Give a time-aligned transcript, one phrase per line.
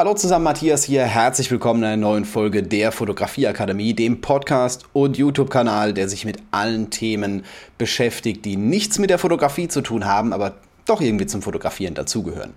[0.00, 1.04] Hallo zusammen, Matthias hier.
[1.04, 6.38] Herzlich willkommen in einer neuen Folge der Fotografieakademie, dem Podcast und YouTube-Kanal, der sich mit
[6.52, 7.44] allen Themen
[7.76, 10.54] beschäftigt, die nichts mit der Fotografie zu tun haben, aber
[10.86, 12.54] doch irgendwie zum Fotografieren dazugehören.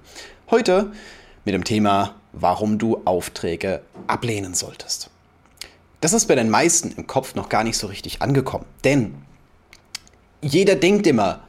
[0.51, 0.93] Heute
[1.43, 5.09] mit dem Thema, warum du Aufträge ablehnen solltest.
[5.99, 9.15] Das ist bei den meisten im Kopf noch gar nicht so richtig angekommen, denn
[10.41, 11.41] jeder denkt immer,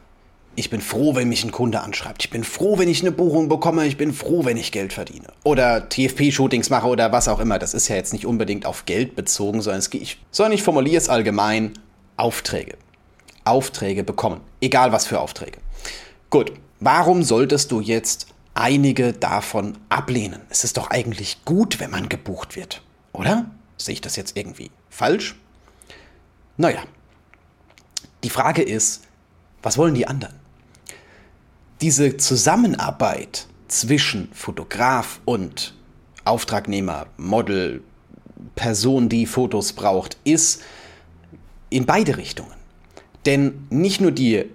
[0.57, 2.25] ich bin froh, wenn mich ein Kunde anschreibt.
[2.25, 3.87] Ich bin froh, wenn ich eine Buchung bekomme.
[3.87, 5.29] Ich bin froh, wenn ich Geld verdiene.
[5.43, 7.59] Oder TFP-Shootings mache oder was auch immer.
[7.59, 10.97] Das ist ja jetzt nicht unbedingt auf Geld bezogen, sondern, es, ich, sondern ich formuliere
[10.97, 11.73] es allgemein.
[12.16, 12.77] Aufträge.
[13.45, 14.41] Aufträge bekommen.
[14.61, 15.59] Egal was für Aufträge.
[16.30, 16.52] Gut.
[16.80, 20.41] Warum solltest du jetzt einige davon ablehnen?
[20.50, 22.83] Es ist doch eigentlich gut, wenn man gebucht wird.
[23.12, 23.47] Oder?
[23.77, 25.34] Sehe ich das jetzt irgendwie falsch?
[26.56, 26.83] Naja.
[28.23, 29.02] Die Frage ist,
[29.62, 30.44] was wollen die anderen?
[31.84, 35.75] Diese Zusammenarbeit zwischen Fotograf und
[36.25, 37.83] Auftragnehmer, Model,
[38.55, 40.62] Person, die Fotos braucht, ist
[41.69, 42.55] in beide Richtungen.
[43.27, 44.47] Denn nicht nur die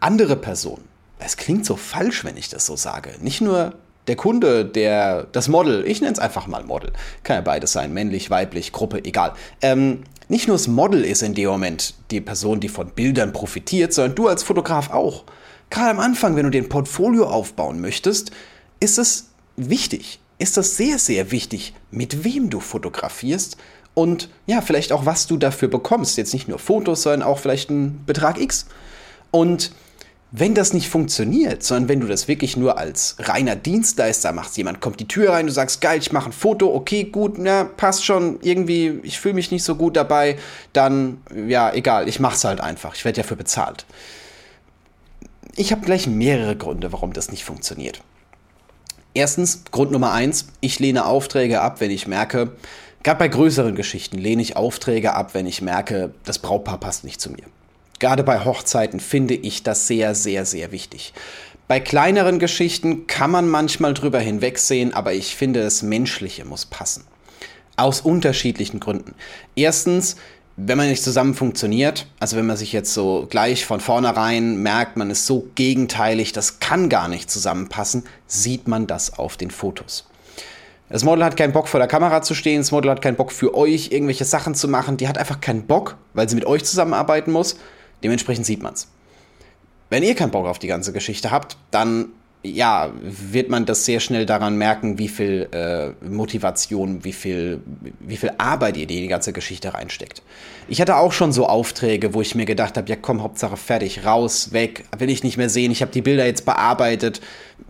[0.00, 0.80] andere Person,
[1.18, 3.74] es klingt so falsch, wenn ich das so sage, nicht nur
[4.06, 7.92] der Kunde, der das Model, ich nenne es einfach mal Model, kann ja beides sein,
[7.92, 9.34] männlich, weiblich, Gruppe, egal.
[9.60, 13.92] Ähm, nicht nur das Model ist in dem Moment die Person, die von Bildern profitiert,
[13.92, 15.24] sondern du als Fotograf auch.
[15.72, 18.30] Gerade am Anfang, wenn du den Portfolio aufbauen möchtest,
[18.78, 23.56] ist es wichtig, ist das sehr, sehr wichtig, mit wem du fotografierst
[23.94, 26.18] und ja, vielleicht auch, was du dafür bekommst.
[26.18, 28.66] Jetzt nicht nur Fotos, sondern auch vielleicht einen Betrag X.
[29.30, 29.72] Und
[30.30, 34.82] wenn das nicht funktioniert, sondern wenn du das wirklich nur als reiner Dienstleister machst, jemand
[34.82, 38.04] kommt die Tür rein, du sagst, geil, ich mache ein Foto, okay, gut, na, passt
[38.04, 40.36] schon, irgendwie, ich fühle mich nicht so gut dabei,
[40.74, 43.86] dann, ja, egal, ich mach's halt einfach, ich werde dafür bezahlt.
[45.54, 48.02] Ich habe gleich mehrere Gründe, warum das nicht funktioniert.
[49.14, 52.52] Erstens, Grund Nummer eins, ich lehne Aufträge ab, wenn ich merke,
[53.02, 57.20] gerade bei größeren Geschichten lehne ich Aufträge ab, wenn ich merke, das Brautpaar passt nicht
[57.20, 57.44] zu mir.
[57.98, 61.12] Gerade bei Hochzeiten finde ich das sehr, sehr, sehr wichtig.
[61.68, 67.04] Bei kleineren Geschichten kann man manchmal drüber hinwegsehen, aber ich finde, das Menschliche muss passen.
[67.76, 69.14] Aus unterschiedlichen Gründen.
[69.54, 70.16] Erstens,
[70.56, 74.96] wenn man nicht zusammen funktioniert, also wenn man sich jetzt so gleich von vornherein merkt,
[74.96, 80.06] man ist so gegenteilig, das kann gar nicht zusammenpassen, sieht man das auf den Fotos.
[80.88, 83.32] Das Model hat keinen Bock vor der Kamera zu stehen, das Model hat keinen Bock
[83.32, 86.64] für euch irgendwelche Sachen zu machen, die hat einfach keinen Bock, weil sie mit euch
[86.64, 87.56] zusammenarbeiten muss.
[88.04, 88.88] Dementsprechend sieht man's.
[89.88, 92.10] Wenn ihr keinen Bock auf die ganze Geschichte habt, dann
[92.44, 97.60] ja, wird man das sehr schnell daran merken, wie viel äh, Motivation, wie viel,
[98.00, 100.22] wie viel Arbeit ihr in die ganze Geschichte reinsteckt.
[100.68, 104.04] Ich hatte auch schon so Aufträge, wo ich mir gedacht habe, ja komm, Hauptsache fertig,
[104.04, 105.70] raus, weg, will ich nicht mehr sehen.
[105.70, 107.20] Ich habe die Bilder jetzt bearbeitet,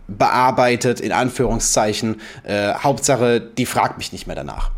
[0.07, 2.19] bearbeitet, in Anführungszeichen.
[2.43, 4.71] Äh, Hauptsache, die fragt mich nicht mehr danach.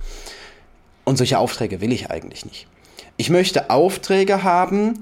[1.05, 2.67] Und solche Aufträge will ich eigentlich nicht.
[3.15, 4.99] Ich möchte Aufträge haben,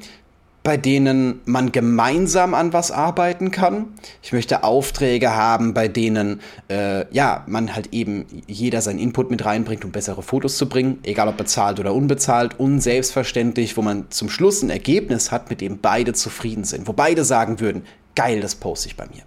[0.64, 3.88] bei denen man gemeinsam an was arbeiten kann.
[4.22, 9.44] Ich möchte Aufträge haben, bei denen äh, ja man halt eben jeder seinen Input mit
[9.44, 14.10] reinbringt, um bessere Fotos zu bringen, egal ob bezahlt oder unbezahlt und selbstverständlich, wo man
[14.10, 17.84] zum Schluss ein Ergebnis hat, mit dem beide zufrieden sind, wo beide sagen würden,
[18.16, 19.24] geil, das poste ich bei mir.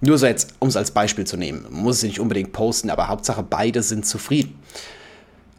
[0.00, 2.90] Nur so jetzt, um es als Beispiel zu nehmen, man muss es nicht unbedingt posten,
[2.90, 4.58] aber Hauptsache beide sind zufrieden.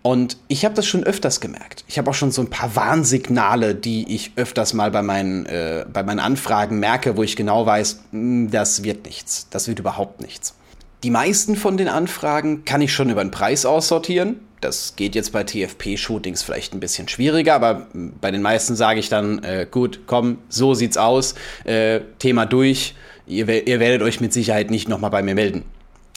[0.01, 1.83] Und ich habe das schon öfters gemerkt.
[1.87, 5.85] Ich habe auch schon so ein paar Warnsignale, die ich öfters mal bei meinen, äh,
[5.91, 9.47] bei meinen Anfragen merke, wo ich genau weiß, hm, das wird nichts.
[9.49, 10.55] Das wird überhaupt nichts.
[11.03, 14.39] Die meisten von den Anfragen kann ich schon über den Preis aussortieren.
[14.61, 19.07] Das geht jetzt bei TFP-Shootings vielleicht ein bisschen schwieriger, aber bei den meisten sage ich
[19.07, 22.95] dann, äh, gut, komm, so sieht's aus, äh, Thema durch.
[23.25, 25.63] Ihr, ihr werdet euch mit Sicherheit nicht nochmal bei mir melden.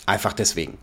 [0.06, 0.78] Einfach deswegen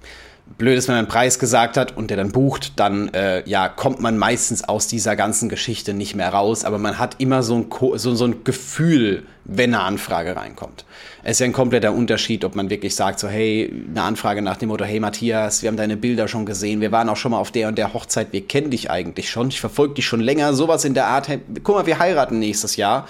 [0.57, 3.69] blöd ist, wenn man einen Preis gesagt hat und der dann bucht, dann äh, ja,
[3.69, 7.55] kommt man meistens aus dieser ganzen Geschichte nicht mehr raus, aber man hat immer so
[7.55, 10.85] ein, Ko so, so ein Gefühl, wenn eine Anfrage reinkommt.
[11.23, 14.57] Es ist ja ein kompletter Unterschied, ob man wirklich sagt, so hey, eine Anfrage nach
[14.57, 17.39] dem Motto, hey Matthias, wir haben deine Bilder schon gesehen, wir waren auch schon mal
[17.39, 20.53] auf der und der Hochzeit, wir kennen dich eigentlich schon, ich verfolge dich schon länger,
[20.53, 23.07] sowas in der Art, hey, guck mal, wir heiraten nächstes Jahr.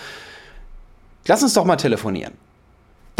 [1.25, 2.33] Lass uns doch mal telefonieren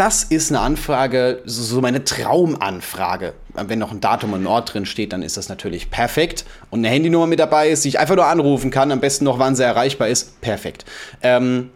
[0.00, 3.34] das ist eine Anfrage, so meine Traumanfrage.
[3.52, 6.46] Wenn noch ein Datum und ein Ort drin steht, dann ist das natürlich perfekt.
[6.70, 9.38] Und eine Handynummer mit dabei ist, die ich einfach nur anrufen kann, am besten noch,
[9.38, 10.86] wann sie erreichbar ist, perfekt.
[11.20, 11.68] Ähm,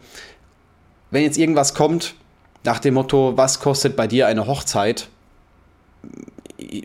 [1.10, 2.14] wenn jetzt irgendwas kommt,
[2.64, 5.08] nach dem Motto, was kostet bei dir eine Hochzeit?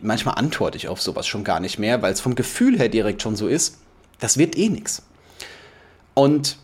[0.02, 3.22] Manchmal antworte ich auf sowas schon gar nicht mehr, weil es vom Gefühl her direkt
[3.22, 3.78] schon so ist,
[4.18, 5.04] das wird eh nichts.
[6.12, 6.58] Und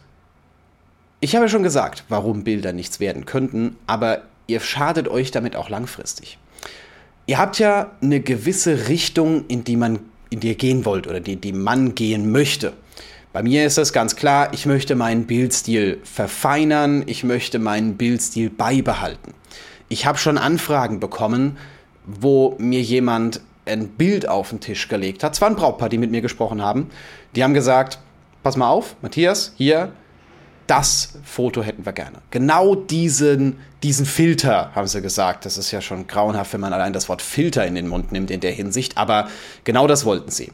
[1.21, 5.57] ich habe ja schon gesagt, warum Bilder nichts werden könnten, aber ihr schadet euch damit
[5.57, 6.39] auch langfristig.
[7.27, 10.01] Ihr habt ja eine gewisse Richtung, in die man
[10.31, 12.73] in die ihr gehen wollt oder die, die man gehen möchte.
[13.33, 18.51] Bei mir ist es ganz klar, ich möchte meinen Bildstil verfeinern, ich möchte meinen Bildstil
[18.51, 19.35] beibehalten.
[19.89, 21.59] Ich habe schon Anfragen bekommen,
[22.07, 25.35] wo mir jemand ein Bild auf den Tisch gelegt hat.
[25.35, 26.89] Zwar ein Brautpaar, die mit mir gesprochen haben.
[27.35, 27.99] Die haben gesagt,
[28.43, 29.93] pass mal auf, Matthias, hier,
[30.67, 32.19] das Foto hätten wir gerne.
[32.31, 35.45] Genau diesen, diesen Filter, haben sie gesagt.
[35.45, 38.31] Das ist ja schon grauenhaft, wenn man allein das Wort Filter in den Mund nimmt
[38.31, 38.99] in der Hinsicht.
[38.99, 39.29] Aber
[39.65, 40.53] genau das wollten sie.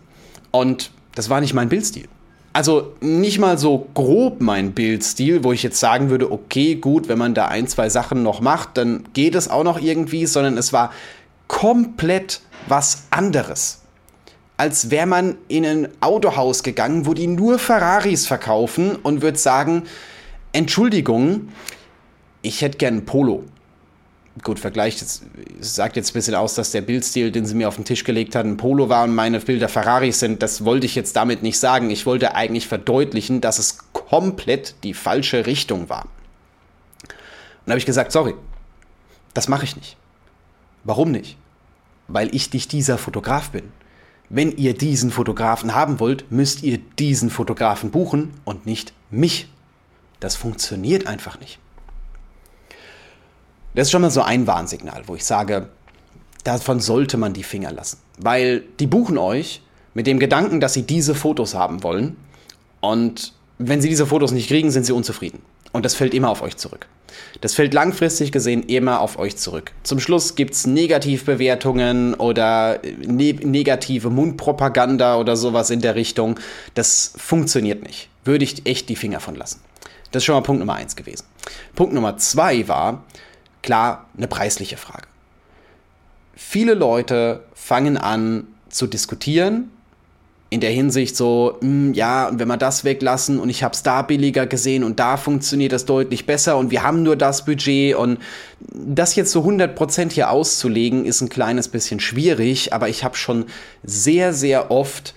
[0.50, 2.08] Und das war nicht mein Bildstil.
[2.52, 7.18] Also nicht mal so grob mein Bildstil, wo ich jetzt sagen würde, okay, gut, wenn
[7.18, 10.72] man da ein, zwei Sachen noch macht, dann geht es auch noch irgendwie, sondern es
[10.72, 10.92] war
[11.48, 13.81] komplett was anderes
[14.62, 19.82] als wäre man in ein Autohaus gegangen, wo die nur Ferraris verkaufen und würde sagen,
[20.52, 21.48] Entschuldigung,
[22.42, 23.42] ich hätte gern ein Polo.
[24.44, 25.24] Gut, Vergleich jetzt,
[25.58, 28.36] sagt jetzt ein bisschen aus, dass der Bildstil, den sie mir auf den Tisch gelegt
[28.36, 30.44] hat, ein Polo war und meine Bilder Ferraris sind.
[30.44, 31.90] Das wollte ich jetzt damit nicht sagen.
[31.90, 36.06] Ich wollte eigentlich verdeutlichen, dass es komplett die falsche Richtung war.
[37.66, 38.34] Und habe ich gesagt, sorry,
[39.34, 39.96] das mache ich nicht.
[40.84, 41.36] Warum nicht?
[42.06, 43.64] Weil ich nicht dieser Fotograf bin
[44.28, 49.48] wenn ihr diesen Fotografen haben wollt, müsst ihr diesen Fotografen buchen und nicht mich.
[50.20, 51.58] Das funktioniert einfach nicht.
[53.74, 55.68] Das ist schon mal so ein Warnsignal, wo ich sage,
[56.44, 57.98] davon sollte man die Finger lassen.
[58.18, 59.62] Weil die buchen euch
[59.94, 62.16] mit dem Gedanken, dass sie diese Fotos haben wollen.
[62.80, 65.40] Und wenn sie diese Fotos nicht kriegen, sind sie unzufrieden.
[65.72, 66.86] Und das fällt immer auf euch zurück.
[67.40, 69.72] Das fällt langfristig gesehen immer auf euch zurück.
[69.82, 76.38] Zum Schluss gibt es Negativbewertungen oder ne negative Mundpropaganda oder sowas in der Richtung.
[76.74, 78.08] Das funktioniert nicht.
[78.24, 79.60] Würde ich echt die Finger von lassen.
[80.10, 81.24] Das ist schon mal Punkt Nummer eins gewesen.
[81.74, 83.04] Punkt Nummer zwei war,
[83.62, 85.06] klar, eine preisliche Frage.
[86.34, 89.70] Viele Leute fangen an zu diskutieren
[90.52, 93.72] in der Hinsicht so, mh, hm, ja, und wenn wir das weglassen und ich habe
[93.72, 97.46] es da billiger gesehen und da funktioniert das deutlich besser und wir haben nur das
[97.46, 98.18] Budget und
[98.60, 103.46] das jetzt so 100% hier auszulegen ist ein kleines bisschen schwierig, aber ich habe schon
[103.82, 105.14] sehr, sehr oft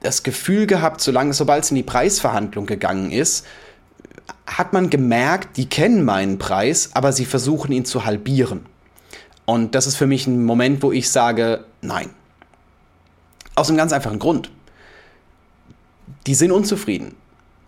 [0.00, 3.44] das Gefühl gehabt, solange, sobald es in die Preisverhandlung gegangen ist,
[4.46, 8.64] hat man gemerkt, die kennen meinen Preis, aber sie versuchen ihn zu halbieren.
[9.44, 12.08] Und das ist für mich ein Moment, wo ich sage, nein.
[13.56, 14.50] Aus einem ganz einfachen Grund
[16.26, 17.14] die sind unzufrieden,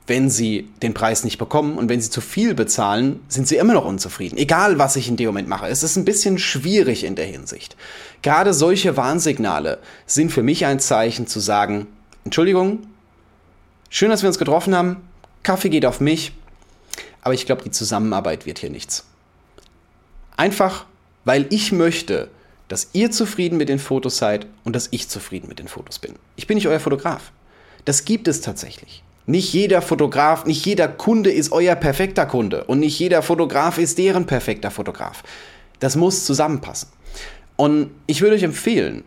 [0.07, 3.75] wenn sie den Preis nicht bekommen und wenn sie zu viel bezahlen, sind sie immer
[3.75, 4.37] noch unzufrieden.
[4.37, 5.69] Egal, was ich in dem Moment mache.
[5.69, 7.77] Es ist ein bisschen schwierig in der Hinsicht.
[8.23, 11.87] Gerade solche Warnsignale sind für mich ein Zeichen zu sagen,
[12.25, 12.81] Entschuldigung,
[13.91, 14.97] schön, dass wir uns getroffen haben,
[15.43, 16.33] Kaffee geht auf mich,
[17.23, 19.05] aber ich glaube, die Zusammenarbeit wird hier nichts.
[20.37, 20.87] Einfach,
[21.25, 22.29] weil ich möchte,
[22.69, 26.15] dass ihr zufrieden mit den Fotos seid und dass ich zufrieden mit den Fotos bin.
[26.37, 27.33] Ich bin nicht euer Fotograf.
[27.85, 29.03] Das gibt es tatsächlich.
[29.27, 33.99] Nicht jeder Fotograf, nicht jeder Kunde ist euer perfekter Kunde und nicht jeder Fotograf ist
[33.99, 35.23] deren perfekter Fotograf.
[35.79, 36.89] Das muss zusammenpassen.
[37.57, 39.05] Und ich würde euch empfehlen,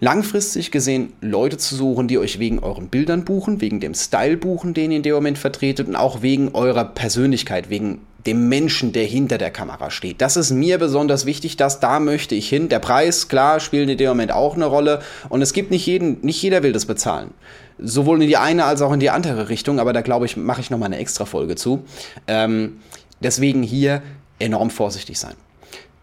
[0.00, 4.74] langfristig gesehen Leute zu suchen, die euch wegen euren Bildern buchen, wegen dem Style buchen,
[4.74, 9.04] den ihr in dem Moment vertretet und auch wegen eurer Persönlichkeit, wegen dem Menschen, der
[9.04, 10.20] hinter der Kamera steht.
[10.20, 12.68] Das ist mir besonders wichtig, dass da möchte ich hin.
[12.68, 16.20] Der Preis, klar, spielt in dem Moment auch eine Rolle und es gibt nicht jeden,
[16.22, 17.32] nicht jeder will das bezahlen.
[17.78, 20.60] Sowohl in die eine als auch in die andere Richtung, aber da glaube ich, mache
[20.60, 21.84] ich nochmal eine extra Folge zu.
[22.28, 22.78] Ähm,
[23.20, 24.02] deswegen hier
[24.38, 25.34] enorm vorsichtig sein.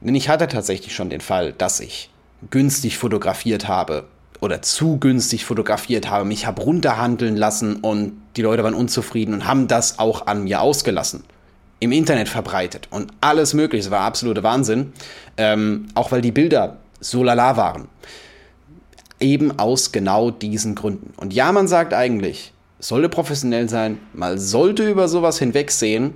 [0.01, 2.09] Denn ich hatte tatsächlich schon den Fall, dass ich
[2.49, 4.05] günstig fotografiert habe
[4.41, 9.47] oder zu günstig fotografiert habe, mich habe runterhandeln lassen und die Leute waren unzufrieden und
[9.47, 11.23] haben das auch an mir ausgelassen
[11.79, 13.85] im Internet verbreitet und alles mögliche.
[13.85, 14.93] Es war absoluter Wahnsinn.
[15.37, 17.87] Ähm, auch weil die Bilder so lala waren.
[19.19, 21.13] Eben aus genau diesen Gründen.
[21.17, 26.13] Und ja, man sagt eigentlich, sollte professionell sein, man sollte über sowas hinwegsehen.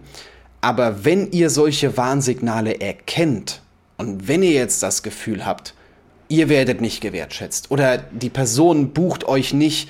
[0.62, 3.62] Aber wenn ihr solche Warnsignale erkennt
[3.98, 5.74] und wenn ihr jetzt das Gefühl habt,
[6.29, 9.89] ihr werdet nicht gewertschätzt oder die Person bucht euch nicht,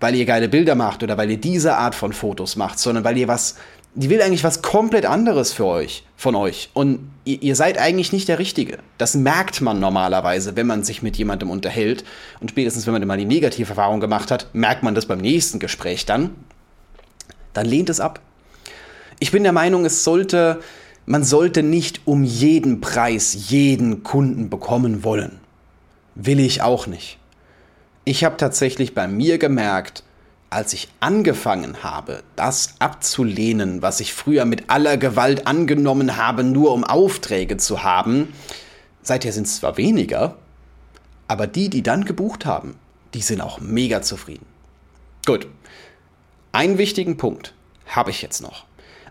[0.00, 3.18] weil ihr geile Bilder macht oder weil ihr diese Art von Fotos macht, sondern weil
[3.18, 3.56] ihr was
[3.94, 6.70] die will eigentlich was komplett anderes für euch, von euch.
[6.74, 8.78] Und ihr, ihr, seid eigentlich nicht der Richtige.
[8.98, 12.04] Das merkt man normalerweise, wenn man sich mit jemandem unterhält.
[12.40, 15.58] Und spätestens, wenn man mal die negative Erfahrung gemacht hat, merkt man das beim nächsten
[15.58, 16.30] Gespräch dann.
[17.52, 18.20] Dann lehnt es ab.
[19.18, 20.60] Ich bin der Meinung, es sollte,
[21.04, 25.40] man sollte nicht um jeden Preis jeden Kunden bekommen wollen.
[26.14, 27.18] Will ich auch nicht.
[28.04, 30.04] Ich habe tatsächlich bei mir gemerkt,
[30.50, 36.72] als ich angefangen habe, das abzulehnen, was ich früher mit aller Gewalt angenommen habe, nur
[36.72, 38.32] um Aufträge zu haben,
[39.02, 40.36] seither sind es zwar weniger,
[41.28, 42.74] Aber die, die dann gebucht haben,
[43.14, 44.46] die sind auch mega zufrieden.
[45.24, 45.46] Gut.
[46.50, 47.54] Einen wichtigen Punkt
[47.86, 48.64] habe ich jetzt noch.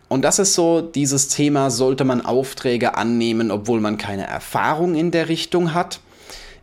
[0.09, 5.11] Und das ist so dieses Thema, sollte man Aufträge annehmen, obwohl man keine Erfahrung in
[5.11, 6.01] der Richtung hat.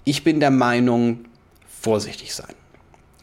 [0.05, 1.25] Ich bin der Meinung,
[1.81, 2.55] vorsichtig sein.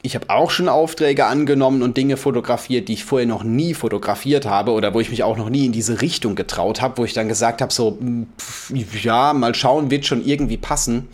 [0.05, 4.45] Ich habe auch schon Aufträge angenommen und Dinge fotografiert, die ich vorher noch nie fotografiert
[4.45, 7.13] habe oder wo ich mich auch noch nie in diese Richtung getraut habe, wo ich
[7.13, 7.97] dann gesagt habe, so,
[8.37, 11.07] pff, ja, mal schauen, wird schon irgendwie passen.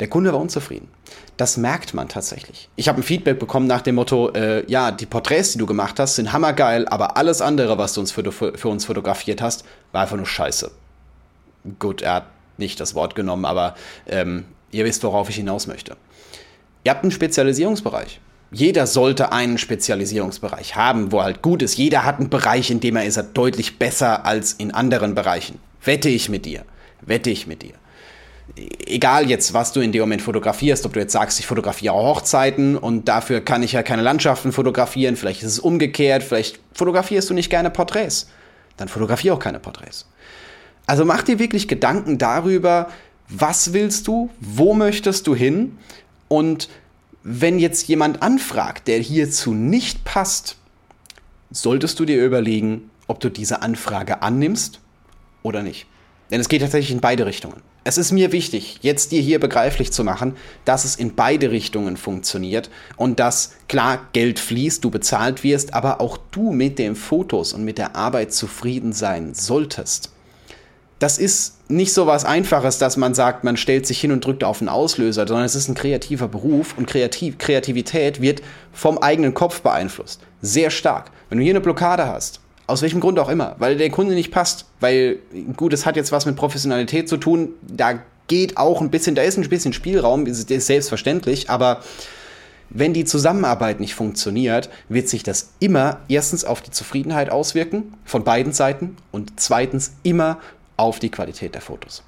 [0.00, 0.88] Der Kunde war unzufrieden.
[1.36, 2.70] Das merkt man tatsächlich.
[2.76, 6.00] Ich habe ein Feedback bekommen nach dem Motto, äh, ja, die Porträts, die du gemacht
[6.00, 10.02] hast, sind hammergeil, aber alles andere, was du uns für, für uns fotografiert hast, war
[10.02, 10.70] einfach nur scheiße.
[11.78, 13.74] Gut, er hat nicht das Wort genommen, aber
[14.06, 15.96] ähm, ihr wisst, worauf ich hinaus möchte.
[16.84, 18.20] Ihr habt einen Spezialisierungsbereich.
[18.50, 21.76] Jeder sollte einen Spezialisierungsbereich haben, wo er halt gut ist.
[21.76, 25.58] Jeder hat einen Bereich, in dem er ist er deutlich besser als in anderen Bereichen.
[25.84, 26.64] Wette ich mit dir.
[27.02, 27.74] Wette ich mit dir
[28.86, 32.76] egal jetzt, was du in dem Moment fotografierst, ob du jetzt sagst, ich fotografiere Hochzeiten
[32.76, 37.34] und dafür kann ich ja keine Landschaften fotografieren, vielleicht ist es umgekehrt, vielleicht fotografierst du
[37.34, 38.28] nicht gerne Porträts,
[38.76, 40.06] dann fotografiere auch keine Porträts.
[40.86, 42.88] Also mach dir wirklich Gedanken darüber,
[43.28, 45.76] was willst du, wo möchtest du hin
[46.28, 46.68] und
[47.22, 50.56] wenn jetzt jemand anfragt, der hierzu nicht passt,
[51.50, 54.80] solltest du dir überlegen, ob du diese Anfrage annimmst
[55.42, 55.86] oder nicht.
[56.30, 57.62] Denn es geht tatsächlich in beide Richtungen.
[57.84, 61.96] Es ist mir wichtig, jetzt dir hier begreiflich zu machen, dass es in beide Richtungen
[61.96, 67.54] funktioniert und dass klar Geld fließt, du bezahlt wirst, aber auch du mit den Fotos
[67.54, 70.12] und mit der Arbeit zufrieden sein solltest.
[70.98, 74.42] Das ist nicht so was Einfaches, dass man sagt, man stellt sich hin und drückt
[74.42, 79.34] auf einen Auslöser, sondern es ist ein kreativer Beruf und Kreativ Kreativität wird vom eigenen
[79.34, 80.20] Kopf beeinflusst.
[80.42, 81.10] Sehr stark.
[81.28, 83.56] Wenn du hier eine Blockade hast, aus welchem Grund auch immer.
[83.58, 84.66] Weil der Kunde nicht passt.
[84.80, 85.18] Weil,
[85.56, 87.50] gut, es hat jetzt was mit Professionalität zu tun.
[87.62, 91.80] Da geht auch ein bisschen, da ist ein bisschen Spielraum, ist, ist selbstverständlich, aber
[92.70, 98.24] wenn die Zusammenarbeit nicht funktioniert, wird sich das immer erstens auf die Zufriedenheit auswirken von
[98.24, 100.38] beiden Seiten und zweitens immer
[100.78, 102.02] auf die Qualität der Fotos.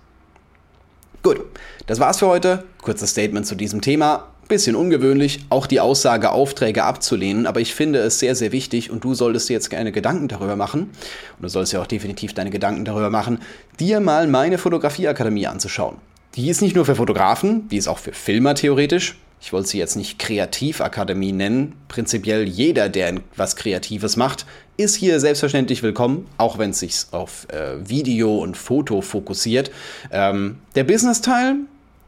[1.22, 1.38] Gut,
[1.86, 2.64] das war's für heute.
[2.80, 4.28] Kurzes Statement zu diesem Thema.
[4.48, 9.04] Bisschen ungewöhnlich, auch die Aussage, Aufträge abzulehnen, aber ich finde es sehr, sehr wichtig und
[9.04, 10.90] du solltest dir jetzt gerne Gedanken darüber machen,
[11.36, 13.38] und du solltest ja auch definitiv deine Gedanken darüber machen,
[13.78, 15.98] dir mal meine Fotografieakademie anzuschauen.
[16.34, 19.18] Die ist nicht nur für Fotografen, die ist auch für Filmer theoretisch.
[19.42, 21.72] Ich wollte sie jetzt nicht Kreativakademie nennen.
[21.88, 24.44] Prinzipiell jeder, der was Kreatives macht,
[24.76, 29.70] ist hier selbstverständlich willkommen, auch wenn es sich auf äh, Video und Foto fokussiert.
[30.10, 31.56] Ähm, der Business-Teil,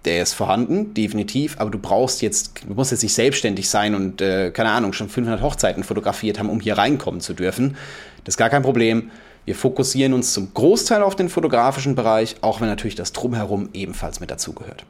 [0.05, 4.21] der ist vorhanden, definitiv, aber du brauchst jetzt, du musst jetzt nicht selbstständig sein und,
[4.21, 7.77] äh, keine Ahnung, schon 500 Hochzeiten fotografiert haben, um hier reinkommen zu dürfen.
[8.25, 9.11] Das ist gar kein Problem.
[9.45, 14.21] Wir fokussieren uns zum Großteil auf den fotografischen Bereich, auch wenn natürlich das Drumherum ebenfalls
[14.21, 14.85] mit dazugehört.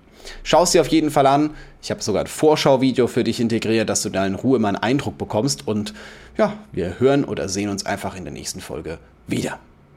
[0.45, 1.51] Schau es dir auf jeden Fall an.
[1.83, 4.77] Ich habe sogar ein Vorschauvideo für dich integriert, dass du da in Ruhe mal einen
[4.77, 5.67] Eindruck bekommst.
[5.67, 5.95] Und
[6.37, 9.59] ja, wir hören oder sehen uns einfach in der nächsten Folge wieder.